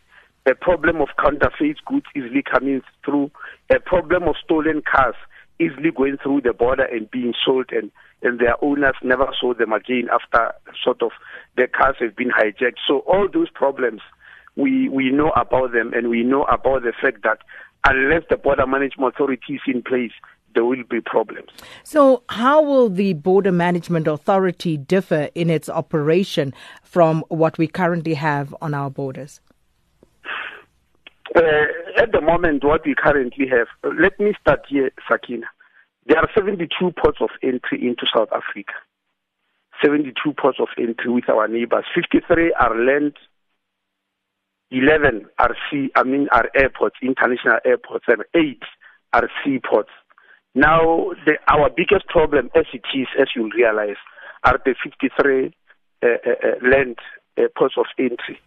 a 0.45 0.55
problem 0.55 1.01
of 1.01 1.09
counterfeit 1.21 1.77
goods 1.85 2.05
easily 2.15 2.41
coming 2.41 2.81
through, 3.05 3.29
a 3.69 3.79
problem 3.79 4.23
of 4.23 4.35
stolen 4.43 4.81
cars 4.81 5.15
easily 5.59 5.91
going 5.91 6.17
through 6.23 6.41
the 6.41 6.53
border 6.53 6.85
and 6.85 7.11
being 7.11 7.33
sold 7.45 7.69
and, 7.71 7.91
and 8.23 8.39
their 8.39 8.55
owners 8.63 8.95
never 9.03 9.27
saw 9.39 9.53
them 9.53 9.73
again 9.73 10.07
after 10.11 10.53
sort 10.83 11.01
of 11.01 11.11
their 11.57 11.67
cars 11.67 11.95
have 11.99 12.15
been 12.15 12.31
hijacked. 12.31 12.79
So 12.87 12.99
all 12.99 13.27
those 13.31 13.49
problems 13.49 14.01
we, 14.55 14.89
we 14.89 15.11
know 15.11 15.31
about 15.31 15.73
them 15.73 15.93
and 15.93 16.09
we 16.09 16.23
know 16.23 16.43
about 16.43 16.83
the 16.83 16.93
fact 17.01 17.23
that 17.23 17.39
unless 17.87 18.23
the 18.29 18.37
border 18.37 18.67
management 18.67 19.13
authority 19.13 19.55
is 19.55 19.61
in 19.67 19.81
place, 19.81 20.11
there 20.53 20.65
will 20.65 20.83
be 20.89 21.01
problems. 21.01 21.49
So, 21.83 22.23
how 22.29 22.61
will 22.61 22.89
the 22.89 23.13
Border 23.13 23.51
Management 23.51 24.07
Authority 24.07 24.77
differ 24.77 25.29
in 25.35 25.49
its 25.49 25.69
operation 25.69 26.53
from 26.83 27.23
what 27.29 27.57
we 27.57 27.67
currently 27.67 28.15
have 28.15 28.55
on 28.61 28.73
our 28.73 28.89
borders? 28.89 29.41
Uh, 31.35 31.41
at 31.97 32.11
the 32.11 32.21
moment, 32.21 32.63
what 32.63 32.85
we 32.85 32.95
currently 32.95 33.47
have, 33.47 33.67
let 33.99 34.19
me 34.19 34.33
start 34.41 34.65
here, 34.67 34.91
Sakina. 35.07 35.45
There 36.07 36.17
are 36.17 36.29
72 36.33 36.67
ports 36.99 37.19
of 37.21 37.29
entry 37.43 37.85
into 37.87 38.07
South 38.11 38.29
Africa. 38.31 38.73
72 39.83 40.33
ports 40.33 40.59
of 40.59 40.69
entry 40.77 41.11
with 41.11 41.29
our 41.29 41.47
neighbors. 41.47 41.85
53 41.93 42.53
are 42.53 42.83
land, 42.83 43.13
11 44.71 45.27
are 45.37 45.55
sea, 45.69 45.91
I 45.95 46.03
mean, 46.03 46.27
are 46.31 46.49
airports, 46.55 46.97
international 47.01 47.59
airports, 47.63 48.05
and 48.07 48.23
8 48.33 48.63
are 49.13 49.29
seaports. 49.43 49.91
Now, 50.55 51.11
the, 51.25 51.33
our 51.47 51.69
biggest 51.69 52.07
problem, 52.07 52.49
as 52.55 52.65
it 52.73 52.81
is, 52.95 53.07
as 53.19 53.27
you 53.35 53.49
realize, 53.55 53.97
are 54.43 54.59
the 54.65 54.75
53 54.83 55.53
uh, 56.01 56.07
uh, 56.07 56.09
uh, 56.09 56.67
land 56.67 56.97
uh, 57.37 57.43
ports 57.57 57.75
of 57.77 57.85
entry. 57.99 58.39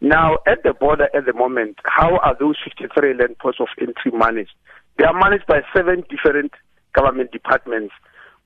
Now, 0.00 0.38
at 0.46 0.62
the 0.62 0.72
border 0.72 1.08
at 1.14 1.26
the 1.26 1.32
moment, 1.32 1.78
how 1.84 2.18
are 2.18 2.36
those 2.38 2.56
53 2.62 3.14
land 3.14 3.38
ports 3.40 3.58
of 3.60 3.66
entry 3.80 4.12
managed? 4.12 4.52
They 4.96 5.04
are 5.04 5.18
managed 5.18 5.46
by 5.46 5.62
seven 5.74 6.04
different 6.08 6.52
government 6.94 7.32
departments 7.32 7.92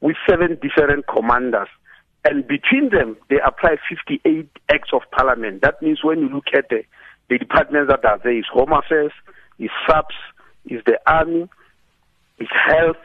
with 0.01 0.17
seven 0.29 0.59
different 0.63 1.07
commanders. 1.07 1.69
And 2.25 2.47
between 2.47 2.91
them, 2.91 3.17
they 3.29 3.37
apply 3.45 3.77
58 3.89 4.49
acts 4.71 4.91
of 4.93 5.03
parliament. 5.11 5.61
That 5.63 5.83
means 5.83 6.01
when 6.03 6.21
you 6.21 6.29
look 6.29 6.47
at 6.55 6.69
the, 6.71 6.83
the 7.29 7.39
departments 7.39 7.91
that 7.91 8.05
are 8.09 8.21
there, 8.23 8.39
is 8.39 8.47
Home 8.53 8.73
Affairs, 8.73 9.13
is 9.59 9.71
SAPS, 9.89 10.15
is 10.67 10.81
the 10.87 10.99
Army, 11.07 11.49
is 12.39 12.49
Health, 12.67 12.97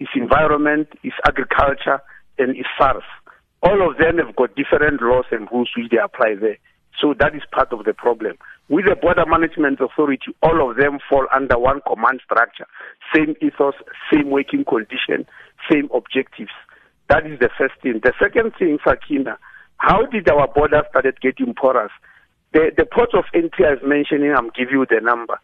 its 0.00 0.10
Environment, 0.14 0.88
its 1.02 1.16
Agriculture, 1.26 2.00
and 2.38 2.56
its 2.56 2.68
SARS. 2.78 3.04
All 3.62 3.88
of 3.88 3.98
them 3.98 4.18
have 4.18 4.34
got 4.34 4.56
different 4.56 5.00
laws 5.00 5.26
and 5.30 5.48
rules 5.52 5.70
which 5.76 5.90
they 5.90 5.98
apply 5.98 6.34
there. 6.40 6.58
So 7.00 7.14
that 7.18 7.34
is 7.34 7.42
part 7.52 7.72
of 7.72 7.84
the 7.84 7.94
problem. 7.94 8.36
With 8.68 8.86
the 8.86 8.96
Border 8.96 9.24
Management 9.26 9.80
Authority, 9.80 10.34
all 10.42 10.68
of 10.68 10.76
them 10.76 10.98
fall 11.08 11.26
under 11.34 11.58
one 11.58 11.80
command 11.86 12.20
structure, 12.24 12.66
same 13.14 13.34
ethos, 13.40 13.74
same 14.12 14.30
working 14.30 14.64
condition, 14.64 15.26
same 15.70 15.88
objectives. 15.94 16.52
That 17.08 17.26
is 17.26 17.38
the 17.38 17.50
first 17.56 17.74
thing. 17.82 18.00
The 18.02 18.12
second 18.20 18.52
thing, 18.58 18.78
Sakina, 18.84 19.38
how 19.78 20.06
did 20.06 20.28
our 20.30 20.48
border 20.48 20.82
started 20.90 21.20
getting 21.20 21.54
porous? 21.54 21.90
The, 22.52 22.70
the 22.76 22.84
port 22.84 23.10
of 23.14 23.24
entry 23.34 23.66
I 23.66 23.74
was 23.74 23.82
mentioning, 23.84 24.32
I'm 24.36 24.50
giving 24.56 24.74
you 24.74 24.86
the 24.88 25.00
number. 25.02 25.40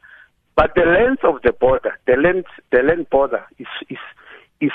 But 0.58 0.74
the 0.74 0.82
length 0.82 1.22
of 1.22 1.40
the 1.44 1.52
border, 1.52 1.94
the 2.08 2.16
length, 2.16 2.50
the 2.72 2.82
length 2.82 3.10
border 3.10 3.46
is, 3.60 3.68
is, 3.88 3.98
is, 4.60 4.72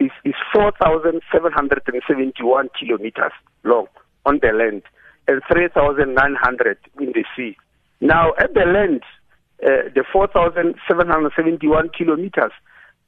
is, 0.00 0.10
is 0.24 0.34
4,771 0.50 2.70
kilometers 2.78 3.32
long 3.62 3.86
on 4.24 4.38
the 4.40 4.52
land 4.54 4.82
and 5.28 5.42
3,900 5.52 6.78
in 6.98 7.12
the 7.12 7.24
sea. 7.36 7.54
Now, 8.00 8.32
at 8.38 8.54
the 8.54 8.64
land, 8.64 9.02
uh, 9.62 9.92
the 9.94 10.04
4,771 10.10 11.90
kilometers, 11.90 12.52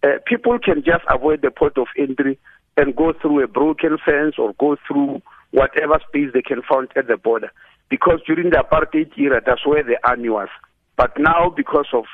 uh, 0.02 0.08
people 0.26 0.58
can 0.58 0.85
just 0.85 1.04
avoid 1.08 1.40
the 1.40 1.50
port 1.50 1.78
of 1.78 1.87
entry 1.97 2.38
and 2.76 2.94
go 2.94 3.14
through 3.23 3.42
a 3.42 3.49
broken 3.49 3.97
fence 4.04 4.35
or 4.37 4.52
go 4.61 4.76
through 4.87 5.23
whatever 5.52 5.99
space 6.06 6.28
they 6.35 6.42
can 6.42 6.61
find 6.61 6.88
at 6.94 7.08
the 7.08 7.16
border. 7.16 7.50
Because 7.88 8.20
during 8.26 8.50
the 8.50 8.58
apartheid 8.58 9.16
era, 9.16 9.40
that's 9.47 9.66
where 9.66 9.82
the 9.82 9.97
army 10.06 10.28
was. 10.28 10.50
But 10.99 11.12
now, 11.17 11.49
because 11.49 11.87
of 11.95 12.05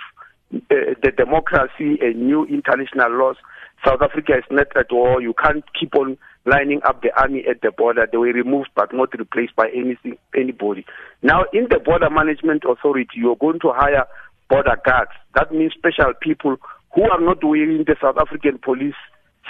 uh, 0.54 0.94
the 1.02 1.10
democracy 1.16 1.98
and 2.00 2.26
new 2.26 2.44
international 2.44 3.18
laws, 3.18 3.36
South 3.84 4.02
Africa 4.02 4.34
is 4.36 4.44
not 4.50 4.68
at 4.76 4.92
war. 4.92 5.20
You 5.20 5.34
can't 5.34 5.64
keep 5.78 5.96
on 5.96 6.18
lining 6.44 6.80
up 6.86 7.02
the 7.02 7.10
army 7.18 7.44
at 7.48 7.62
the 7.62 7.72
border. 7.72 8.06
They 8.10 8.18
were 8.18 8.32
removed 8.32 8.68
but 8.76 8.92
not 8.92 9.18
replaced 9.18 9.56
by 9.56 9.70
anything, 9.74 10.18
anybody. 10.36 10.84
Now, 11.22 11.44
in 11.54 11.68
the 11.70 11.78
Border 11.78 12.10
Management 12.10 12.64
Authority, 12.68 13.10
you're 13.14 13.36
going 13.36 13.58
to 13.60 13.72
hire 13.74 14.04
border 14.50 14.76
guards. 14.84 15.12
That 15.34 15.50
means 15.50 15.72
special 15.72 16.12
people 16.20 16.56
who 16.94 17.02
are 17.04 17.20
not 17.20 17.42
wearing 17.42 17.84
the 17.86 17.96
South 18.00 18.16
African 18.18 18.58
Police 18.58 18.94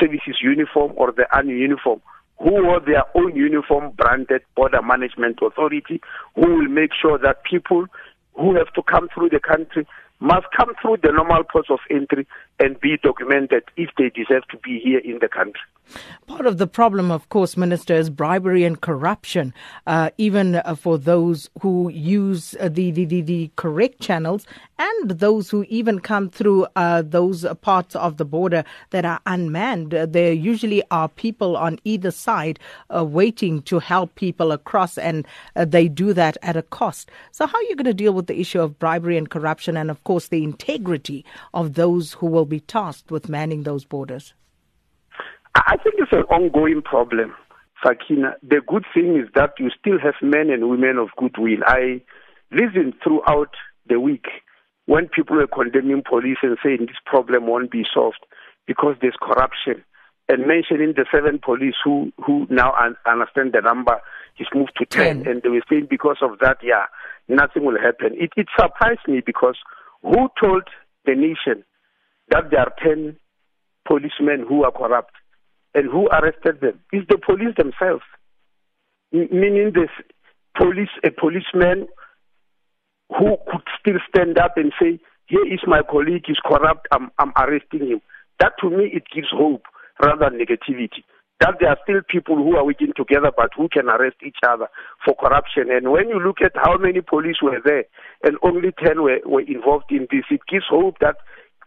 Services 0.00 0.36
uniform 0.42 0.92
or 0.96 1.12
the 1.12 1.26
army 1.34 1.54
uniform, 1.54 2.00
who 2.38 2.52
wear 2.52 2.80
their 2.80 3.04
own 3.16 3.34
uniform 3.34 3.92
branded 3.96 4.42
Border 4.56 4.82
Management 4.82 5.38
Authority, 5.42 6.00
who 6.36 6.42
will 6.42 6.68
make 6.68 6.90
sure 7.00 7.18
that 7.18 7.42
people 7.44 7.86
who 8.36 8.54
have 8.56 8.72
to 8.74 8.82
come 8.82 9.08
through 9.14 9.30
the 9.30 9.40
country 9.40 9.86
must 10.20 10.46
come 10.56 10.72
through 10.80 10.96
the 11.02 11.12
normal 11.12 11.42
ports 11.44 11.68
of 11.70 11.78
entry 11.90 12.26
and 12.58 12.80
be 12.80 12.96
documented 13.02 13.64
if 13.76 13.90
they 13.98 14.10
deserve 14.10 14.46
to 14.48 14.58
be 14.58 14.78
here 14.78 15.00
in 15.00 15.18
the 15.20 15.28
country. 15.28 15.60
Part 16.26 16.46
of 16.46 16.56
the 16.56 16.66
problem, 16.66 17.10
of 17.10 17.28
course, 17.28 17.56
Minister, 17.56 17.94
is 17.94 18.08
bribery 18.08 18.64
and 18.64 18.80
corruption, 18.80 19.52
uh, 19.86 20.10
even 20.16 20.56
uh, 20.56 20.74
for 20.74 20.96
those 20.96 21.50
who 21.60 21.90
use 21.90 22.56
uh, 22.58 22.70
the, 22.70 22.90
the, 22.90 23.04
the, 23.04 23.20
the, 23.20 23.50
correct 23.56 24.00
channels 24.00 24.46
and 24.78 25.10
those 25.10 25.50
who 25.50 25.64
even 25.68 26.00
come 26.00 26.30
through 26.30 26.66
uh, 26.76 27.02
those 27.02 27.44
parts 27.60 27.94
of 27.94 28.16
the 28.16 28.24
border 28.24 28.64
that 28.90 29.04
are 29.04 29.20
unmanned. 29.26 29.94
Uh, 29.94 30.06
there 30.06 30.32
usually 30.32 30.82
are 30.90 31.08
people 31.08 31.56
on 31.56 31.78
either 31.84 32.10
side 32.10 32.58
uh, 32.94 33.04
waiting 33.04 33.60
to 33.62 33.78
help 33.78 34.14
people 34.14 34.50
across, 34.50 34.96
and 34.96 35.26
they 35.54 35.86
do 35.86 36.14
that 36.14 36.38
at 36.42 36.56
a 36.56 36.62
cost. 36.62 37.10
So, 37.32 37.46
how 37.46 37.58
are 37.58 37.62
you 37.64 37.76
going 37.76 37.84
to 37.84 37.94
deal 37.94 38.14
with 38.14 38.26
the 38.26 38.40
issue 38.40 38.60
of 38.60 38.78
bribery 38.78 39.18
and 39.18 39.28
corruption 39.28 39.76
and, 39.76 39.90
of 39.90 40.02
course, 40.04 40.28
the 40.28 40.42
integrity 40.42 41.24
of 41.52 41.74
those 41.74 42.14
who 42.14 42.26
will 42.26 42.43
be 42.46 42.60
tasked 42.60 43.10
with 43.10 43.28
manning 43.28 43.62
those 43.62 43.84
borders? 43.84 44.34
I 45.54 45.76
think 45.82 45.96
it's 45.98 46.12
an 46.12 46.24
ongoing 46.30 46.82
problem, 46.82 47.34
Sakina. 47.84 48.34
The 48.42 48.60
good 48.66 48.84
thing 48.92 49.16
is 49.16 49.28
that 49.34 49.52
you 49.58 49.70
still 49.78 49.98
have 50.00 50.14
men 50.20 50.50
and 50.50 50.68
women 50.68 50.98
of 50.98 51.08
goodwill. 51.16 51.60
I 51.66 52.00
listened 52.50 52.94
throughout 53.02 53.54
the 53.88 54.00
week 54.00 54.26
when 54.86 55.08
people 55.08 55.36
were 55.36 55.46
condemning 55.46 56.02
police 56.08 56.38
and 56.42 56.56
saying 56.62 56.80
this 56.80 56.96
problem 57.06 57.46
won't 57.46 57.70
be 57.70 57.84
solved 57.92 58.24
because 58.66 58.96
there's 59.00 59.16
corruption 59.20 59.84
and 60.28 60.46
mentioning 60.46 60.94
the 60.96 61.04
seven 61.12 61.38
police 61.42 61.74
who, 61.84 62.12
who 62.24 62.46
now 62.50 62.72
un- 62.74 62.96
understand 63.06 63.52
the 63.52 63.60
number 63.60 64.00
is 64.38 64.48
moved 64.54 64.72
to 64.76 64.86
10. 64.86 65.24
10. 65.24 65.32
And 65.32 65.42
they 65.42 65.48
were 65.48 65.62
saying 65.68 65.86
because 65.90 66.18
of 66.22 66.38
that, 66.40 66.58
yeah, 66.62 66.86
nothing 67.28 67.64
will 67.64 67.78
happen. 67.78 68.12
It, 68.14 68.30
it 68.36 68.48
surprised 68.58 69.06
me 69.06 69.20
because 69.24 69.56
who 70.02 70.28
told 70.42 70.64
the 71.04 71.14
nation 71.14 71.64
that 72.28 72.50
there 72.50 72.60
are 72.60 72.72
10 72.82 73.16
policemen 73.86 74.46
who 74.48 74.64
are 74.64 74.72
corrupt? 74.72 75.12
and 75.74 75.90
who 75.90 76.08
arrested 76.08 76.60
them? 76.60 76.80
It's 76.92 77.06
the 77.08 77.18
police 77.18 77.54
themselves. 77.56 78.04
M- 79.12 79.28
meaning 79.30 79.72
this 79.74 79.90
police, 80.56 80.94
a 81.04 81.10
policeman 81.10 81.88
who 83.10 83.36
could 83.50 83.66
still 83.78 83.98
stand 84.08 84.38
up 84.38 84.56
and 84.56 84.72
say, 84.80 85.00
here 85.26 85.46
is 85.52 85.60
my 85.66 85.80
colleague, 85.82 86.24
he's 86.26 86.40
corrupt, 86.44 86.86
I'm, 86.92 87.10
I'm 87.18 87.32
arresting 87.36 87.88
him. 87.88 88.00
That 88.40 88.52
to 88.60 88.70
me, 88.70 88.90
it 88.92 89.04
gives 89.12 89.28
hope 89.32 89.64
rather 90.02 90.30
than 90.30 90.38
negativity. 90.38 91.02
That 91.40 91.56
there 91.60 91.70
are 91.70 91.78
still 91.82 92.00
people 92.08 92.36
who 92.36 92.56
are 92.56 92.64
working 92.64 92.92
together 92.96 93.30
but 93.36 93.50
who 93.56 93.68
can 93.68 93.88
arrest 93.88 94.16
each 94.24 94.38
other 94.46 94.68
for 95.04 95.14
corruption. 95.16 95.64
And 95.70 95.90
when 95.90 96.08
you 96.08 96.20
look 96.20 96.38
at 96.42 96.52
how 96.54 96.78
many 96.78 97.00
police 97.00 97.36
were 97.42 97.60
there 97.64 97.84
and 98.22 98.38
only 98.42 98.70
10 98.84 99.02
were, 99.02 99.18
were 99.26 99.42
involved 99.42 99.90
in 99.90 100.06
this, 100.10 100.24
it 100.30 100.40
gives 100.48 100.64
hope 100.70 100.98
that 101.00 101.16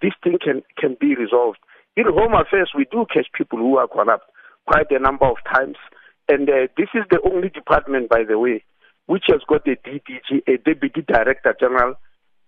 this 0.01 0.13
thing 0.23 0.37
can, 0.43 0.63
can 0.77 0.97
be 0.99 1.15
resolved. 1.15 1.59
In 1.95 2.05
Home 2.05 2.33
Affairs, 2.33 2.71
we 2.75 2.85
do 2.91 3.05
catch 3.11 3.27
people 3.33 3.59
who 3.59 3.77
are 3.77 3.87
corrupt 3.87 4.29
quite 4.67 4.91
a 4.91 4.99
number 4.99 5.25
of 5.25 5.37
times. 5.51 5.77
And 6.29 6.49
uh, 6.49 6.67
this 6.77 6.89
is 6.93 7.03
the 7.09 7.19
only 7.25 7.49
department, 7.49 8.09
by 8.09 8.23
the 8.27 8.37
way, 8.37 8.63
which 9.07 9.25
has 9.27 9.41
got 9.47 9.67
a 9.67 9.75
DDG, 9.75 10.43
a 10.47 10.57
Deputy 10.57 11.01
Director 11.07 11.55
General 11.59 11.95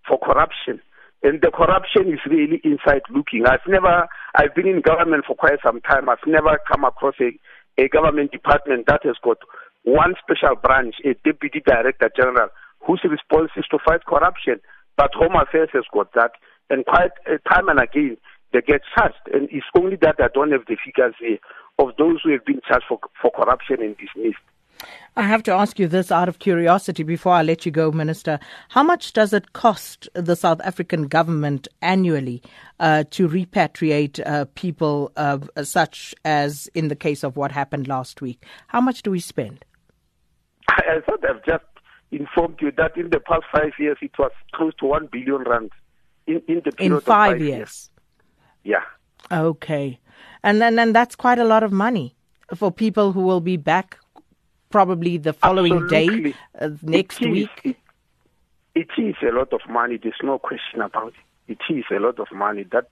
for 0.06 0.18
Corruption. 0.18 0.80
And 1.22 1.40
the 1.40 1.50
corruption 1.50 2.12
is 2.12 2.20
really 2.30 2.60
inside 2.64 3.02
looking. 3.10 3.44
I've 3.46 3.66
never, 3.66 4.08
I've 4.36 4.54
been 4.54 4.68
in 4.68 4.80
government 4.80 5.24
for 5.26 5.34
quite 5.36 5.58
some 5.64 5.80
time. 5.82 6.08
I've 6.08 6.24
never 6.26 6.58
come 6.70 6.84
across 6.84 7.14
a, 7.20 7.32
a 7.80 7.88
government 7.88 8.32
department 8.32 8.86
that 8.86 9.00
has 9.04 9.16
got 9.22 9.38
one 9.84 10.14
special 10.22 10.56
branch, 10.56 10.96
a 11.04 11.14
Deputy 11.24 11.60
Director 11.64 12.10
General, 12.16 12.48
whose 12.86 13.00
response 13.04 13.50
is 13.56 13.64
to 13.70 13.78
fight 13.84 14.04
corruption. 14.06 14.60
But 14.96 15.14
Home 15.14 15.36
Affairs 15.36 15.70
has 15.72 15.84
got 15.92 16.12
that. 16.14 16.32
And 16.70 16.86
quite 16.86 17.12
uh, 17.26 17.36
time 17.52 17.68
and 17.68 17.80
again, 17.80 18.16
they 18.52 18.60
get 18.60 18.82
charged. 18.94 19.16
And 19.32 19.48
it's 19.50 19.66
only 19.76 19.96
that 19.96 20.16
I 20.18 20.28
don't 20.32 20.52
have 20.52 20.66
the 20.66 20.76
figures 20.84 21.14
here 21.20 21.38
of 21.78 21.90
those 21.98 22.20
who 22.22 22.30
have 22.32 22.44
been 22.44 22.60
charged 22.66 22.86
for, 22.88 22.98
for 23.20 23.30
corruption 23.30 23.82
and 23.82 23.96
dismissed. 23.96 24.38
I 25.16 25.22
have 25.24 25.42
to 25.44 25.52
ask 25.52 25.78
you 25.78 25.88
this 25.88 26.10
out 26.10 26.28
of 26.28 26.38
curiosity 26.38 27.02
before 27.02 27.32
I 27.32 27.42
let 27.42 27.66
you 27.66 27.72
go, 27.72 27.90
Minister. 27.90 28.38
How 28.70 28.82
much 28.82 29.12
does 29.12 29.32
it 29.32 29.52
cost 29.52 30.08
the 30.14 30.36
South 30.36 30.60
African 30.62 31.08
government 31.08 31.68
annually 31.82 32.42
uh, 32.78 33.04
to 33.10 33.28
repatriate 33.28 34.24
uh, 34.24 34.46
people 34.54 35.12
uh, 35.16 35.38
such 35.62 36.14
as 36.24 36.68
in 36.74 36.88
the 36.88 36.96
case 36.96 37.22
of 37.24 37.36
what 37.36 37.52
happened 37.52 37.88
last 37.88 38.22
week? 38.22 38.44
How 38.68 38.80
much 38.80 39.02
do 39.02 39.10
we 39.10 39.20
spend? 39.20 39.64
I 40.68 41.00
thought 41.04 41.24
I've 41.28 41.44
just 41.44 41.64
informed 42.12 42.58
you 42.60 42.72
that 42.76 42.96
in 42.96 43.10
the 43.10 43.20
past 43.20 43.44
five 43.52 43.72
years 43.78 43.98
it 44.00 44.12
was 44.18 44.32
close 44.54 44.72
to 44.80 44.86
one 44.86 45.08
billion 45.10 45.42
rand 45.42 45.70
in, 46.26 46.42
in 46.48 46.62
in 46.78 46.92
five, 47.00 47.32
five 47.32 47.40
years. 47.40 47.50
years. 47.50 47.90
Yeah. 48.64 48.82
Okay, 49.32 49.98
and 50.42 50.60
then 50.60 50.78
and 50.78 50.94
that's 50.94 51.14
quite 51.16 51.38
a 51.38 51.44
lot 51.44 51.62
of 51.62 51.72
money 51.72 52.14
for 52.54 52.70
people 52.72 53.12
who 53.12 53.20
will 53.22 53.40
be 53.40 53.56
back 53.56 53.98
probably 54.70 55.16
the 55.18 55.32
following 55.32 55.74
Absolutely. 55.82 56.32
day, 56.32 56.36
uh, 56.60 56.70
next 56.82 57.20
It 57.22 57.26
is- 57.26 57.32
week. 57.32 57.50
It, 57.64 57.76
it 58.74 58.88
is 59.02 59.16
a 59.22 59.32
lot 59.34 59.52
of 59.52 59.60
money. 59.68 59.98
There's 60.00 60.14
no 60.22 60.38
question 60.38 60.80
about 60.80 61.12
it. 61.48 61.58
It 61.58 61.74
is 61.74 61.84
a 61.90 61.98
lot 61.98 62.20
of 62.20 62.28
money. 62.32 62.64
That, 62.70 62.88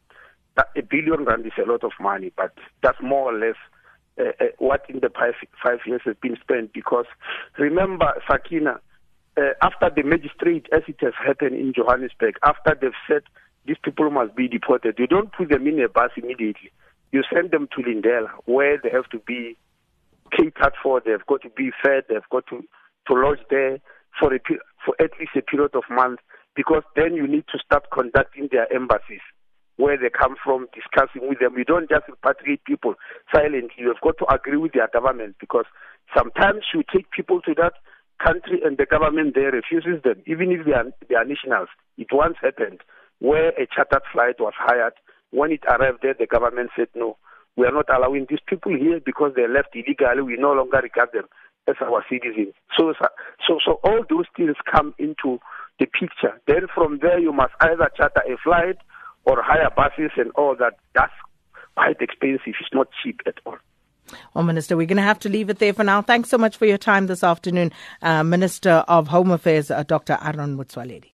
that 0.56 0.70
a 0.76 0.82
billion 0.82 1.24
rand 1.24 1.46
is 1.46 1.52
a 1.56 1.70
lot 1.70 1.84
of 1.84 1.92
money, 2.00 2.32
but 2.36 2.52
that's 2.82 3.00
more 3.00 3.32
or 3.32 3.38
less 3.38 3.54
uh, 4.18 4.24
uh, 4.44 4.48
what 4.58 4.84
in 4.88 4.98
the 4.98 5.08
five, 5.10 5.34
five 5.62 5.78
years 5.86 6.00
has 6.04 6.16
been 6.20 6.36
spent. 6.40 6.72
Because 6.72 7.06
remember, 7.58 8.12
Sakina, 8.28 8.80
uh, 9.38 9.52
after 9.62 9.90
the 9.94 10.02
magistrate, 10.02 10.66
as 10.72 10.82
it 10.88 10.96
has 11.00 11.12
happened 11.24 11.54
in 11.54 11.72
Johannesburg, 11.72 12.34
after 12.44 12.76
they've 12.80 12.90
said 13.06 13.22
these 13.66 13.76
people 13.82 14.10
must 14.10 14.34
be 14.34 14.48
deported, 14.48 14.96
you 14.98 15.06
don't 15.06 15.32
put 15.32 15.50
them 15.50 15.66
in 15.66 15.80
a 15.80 15.88
bus 15.88 16.10
immediately. 16.16 16.72
You 17.12 17.22
send 17.32 17.52
them 17.52 17.68
to 17.76 17.82
Lindela, 17.82 18.30
where 18.46 18.78
they 18.82 18.90
have 18.90 19.08
to 19.10 19.18
be 19.18 19.56
catered 20.36 20.74
for. 20.82 21.00
They've 21.00 21.24
got 21.26 21.42
to 21.42 21.50
be 21.50 21.70
fed. 21.82 22.04
They've 22.08 22.28
got 22.30 22.46
to 22.48 22.64
to 23.06 23.14
lodge 23.14 23.40
there 23.48 23.78
for 24.18 24.34
a 24.34 24.40
for 24.84 24.94
at 25.00 25.10
least 25.18 25.32
a 25.36 25.42
period 25.42 25.74
of 25.74 25.84
months. 25.90 26.22
Because 26.54 26.82
then 26.96 27.14
you 27.14 27.28
need 27.28 27.44
to 27.52 27.58
start 27.64 27.84
conducting 27.92 28.48
their 28.50 28.70
embassies 28.74 29.22
where 29.76 29.96
they 29.96 30.10
come 30.10 30.34
from, 30.42 30.66
discussing 30.74 31.28
with 31.28 31.38
them. 31.38 31.56
You 31.56 31.64
don't 31.64 31.88
just 31.88 32.04
repatriate 32.10 32.64
people 32.66 32.94
silently. 33.32 33.78
You 33.78 33.88
have 33.88 34.00
got 34.02 34.18
to 34.18 34.34
agree 34.34 34.56
with 34.56 34.72
their 34.72 34.88
government 34.92 35.36
because 35.38 35.66
sometimes 36.16 36.64
you 36.74 36.82
take 36.92 37.10
people 37.12 37.40
to 37.42 37.54
that 37.54 37.74
country 38.22 38.60
and 38.64 38.78
the 38.78 38.86
government 38.86 39.34
there 39.34 39.50
refuses 39.50 40.02
them, 40.02 40.22
even 40.26 40.50
if 40.52 40.66
they 40.66 40.72
are, 40.72 40.86
they 41.08 41.14
are 41.14 41.24
nationals. 41.24 41.68
It 41.96 42.08
once 42.12 42.36
happened 42.40 42.80
where 43.20 43.50
a 43.50 43.66
chartered 43.66 44.02
flight 44.12 44.36
was 44.38 44.54
hired. 44.56 44.94
When 45.30 45.52
it 45.52 45.64
arrived 45.68 45.98
there, 46.02 46.14
the 46.18 46.26
government 46.26 46.70
said 46.76 46.88
no 46.94 47.16
we 47.58 47.66
are 47.66 47.72
not 47.72 47.90
allowing 47.90 48.26
these 48.30 48.38
people 48.46 48.72
here 48.72 49.00
because 49.04 49.32
they 49.34 49.48
left 49.48 49.74
illegally. 49.74 50.22
We 50.22 50.36
no 50.38 50.52
longer 50.52 50.78
regard 50.80 51.10
them 51.12 51.24
as 51.66 51.74
our 51.82 52.04
citizens. 52.08 52.54
So, 52.78 52.94
so, 53.44 53.58
so 53.66 53.80
all 53.82 54.04
those 54.08 54.26
things 54.36 54.54
come 54.70 54.94
into 54.96 55.40
the 55.80 55.86
picture. 55.86 56.40
Then 56.46 56.68
from 56.72 57.00
there, 57.02 57.18
you 57.18 57.32
must 57.32 57.52
either 57.60 57.90
charter 57.96 58.22
a 58.22 58.36
flight 58.38 58.78
or 59.24 59.42
hire 59.42 59.70
buses 59.74 60.12
and 60.16 60.30
all 60.36 60.54
that. 60.60 60.74
That's 60.94 61.12
quite 61.74 62.00
expensive. 62.00 62.54
It's 62.60 62.72
not 62.72 62.86
cheap 63.02 63.20
at 63.26 63.40
all. 63.44 63.58
Well, 64.34 64.44
Minister, 64.44 64.76
we're 64.76 64.86
going 64.86 64.96
to 64.96 65.02
have 65.02 65.18
to 65.20 65.28
leave 65.28 65.50
it 65.50 65.58
there 65.58 65.72
for 65.72 65.84
now. 65.84 66.02
Thanks 66.02 66.28
so 66.28 66.38
much 66.38 66.56
for 66.56 66.66
your 66.66 66.78
time 66.78 67.06
this 67.06 67.24
afternoon, 67.24 67.72
uh, 68.02 68.22
Minister 68.22 68.84
of 68.88 69.08
Home 69.08 69.30
Affairs, 69.30 69.70
uh, 69.70 69.82
Dr. 69.82 70.18
Aaron 70.22 70.56
Motsoaledi. 70.56 71.12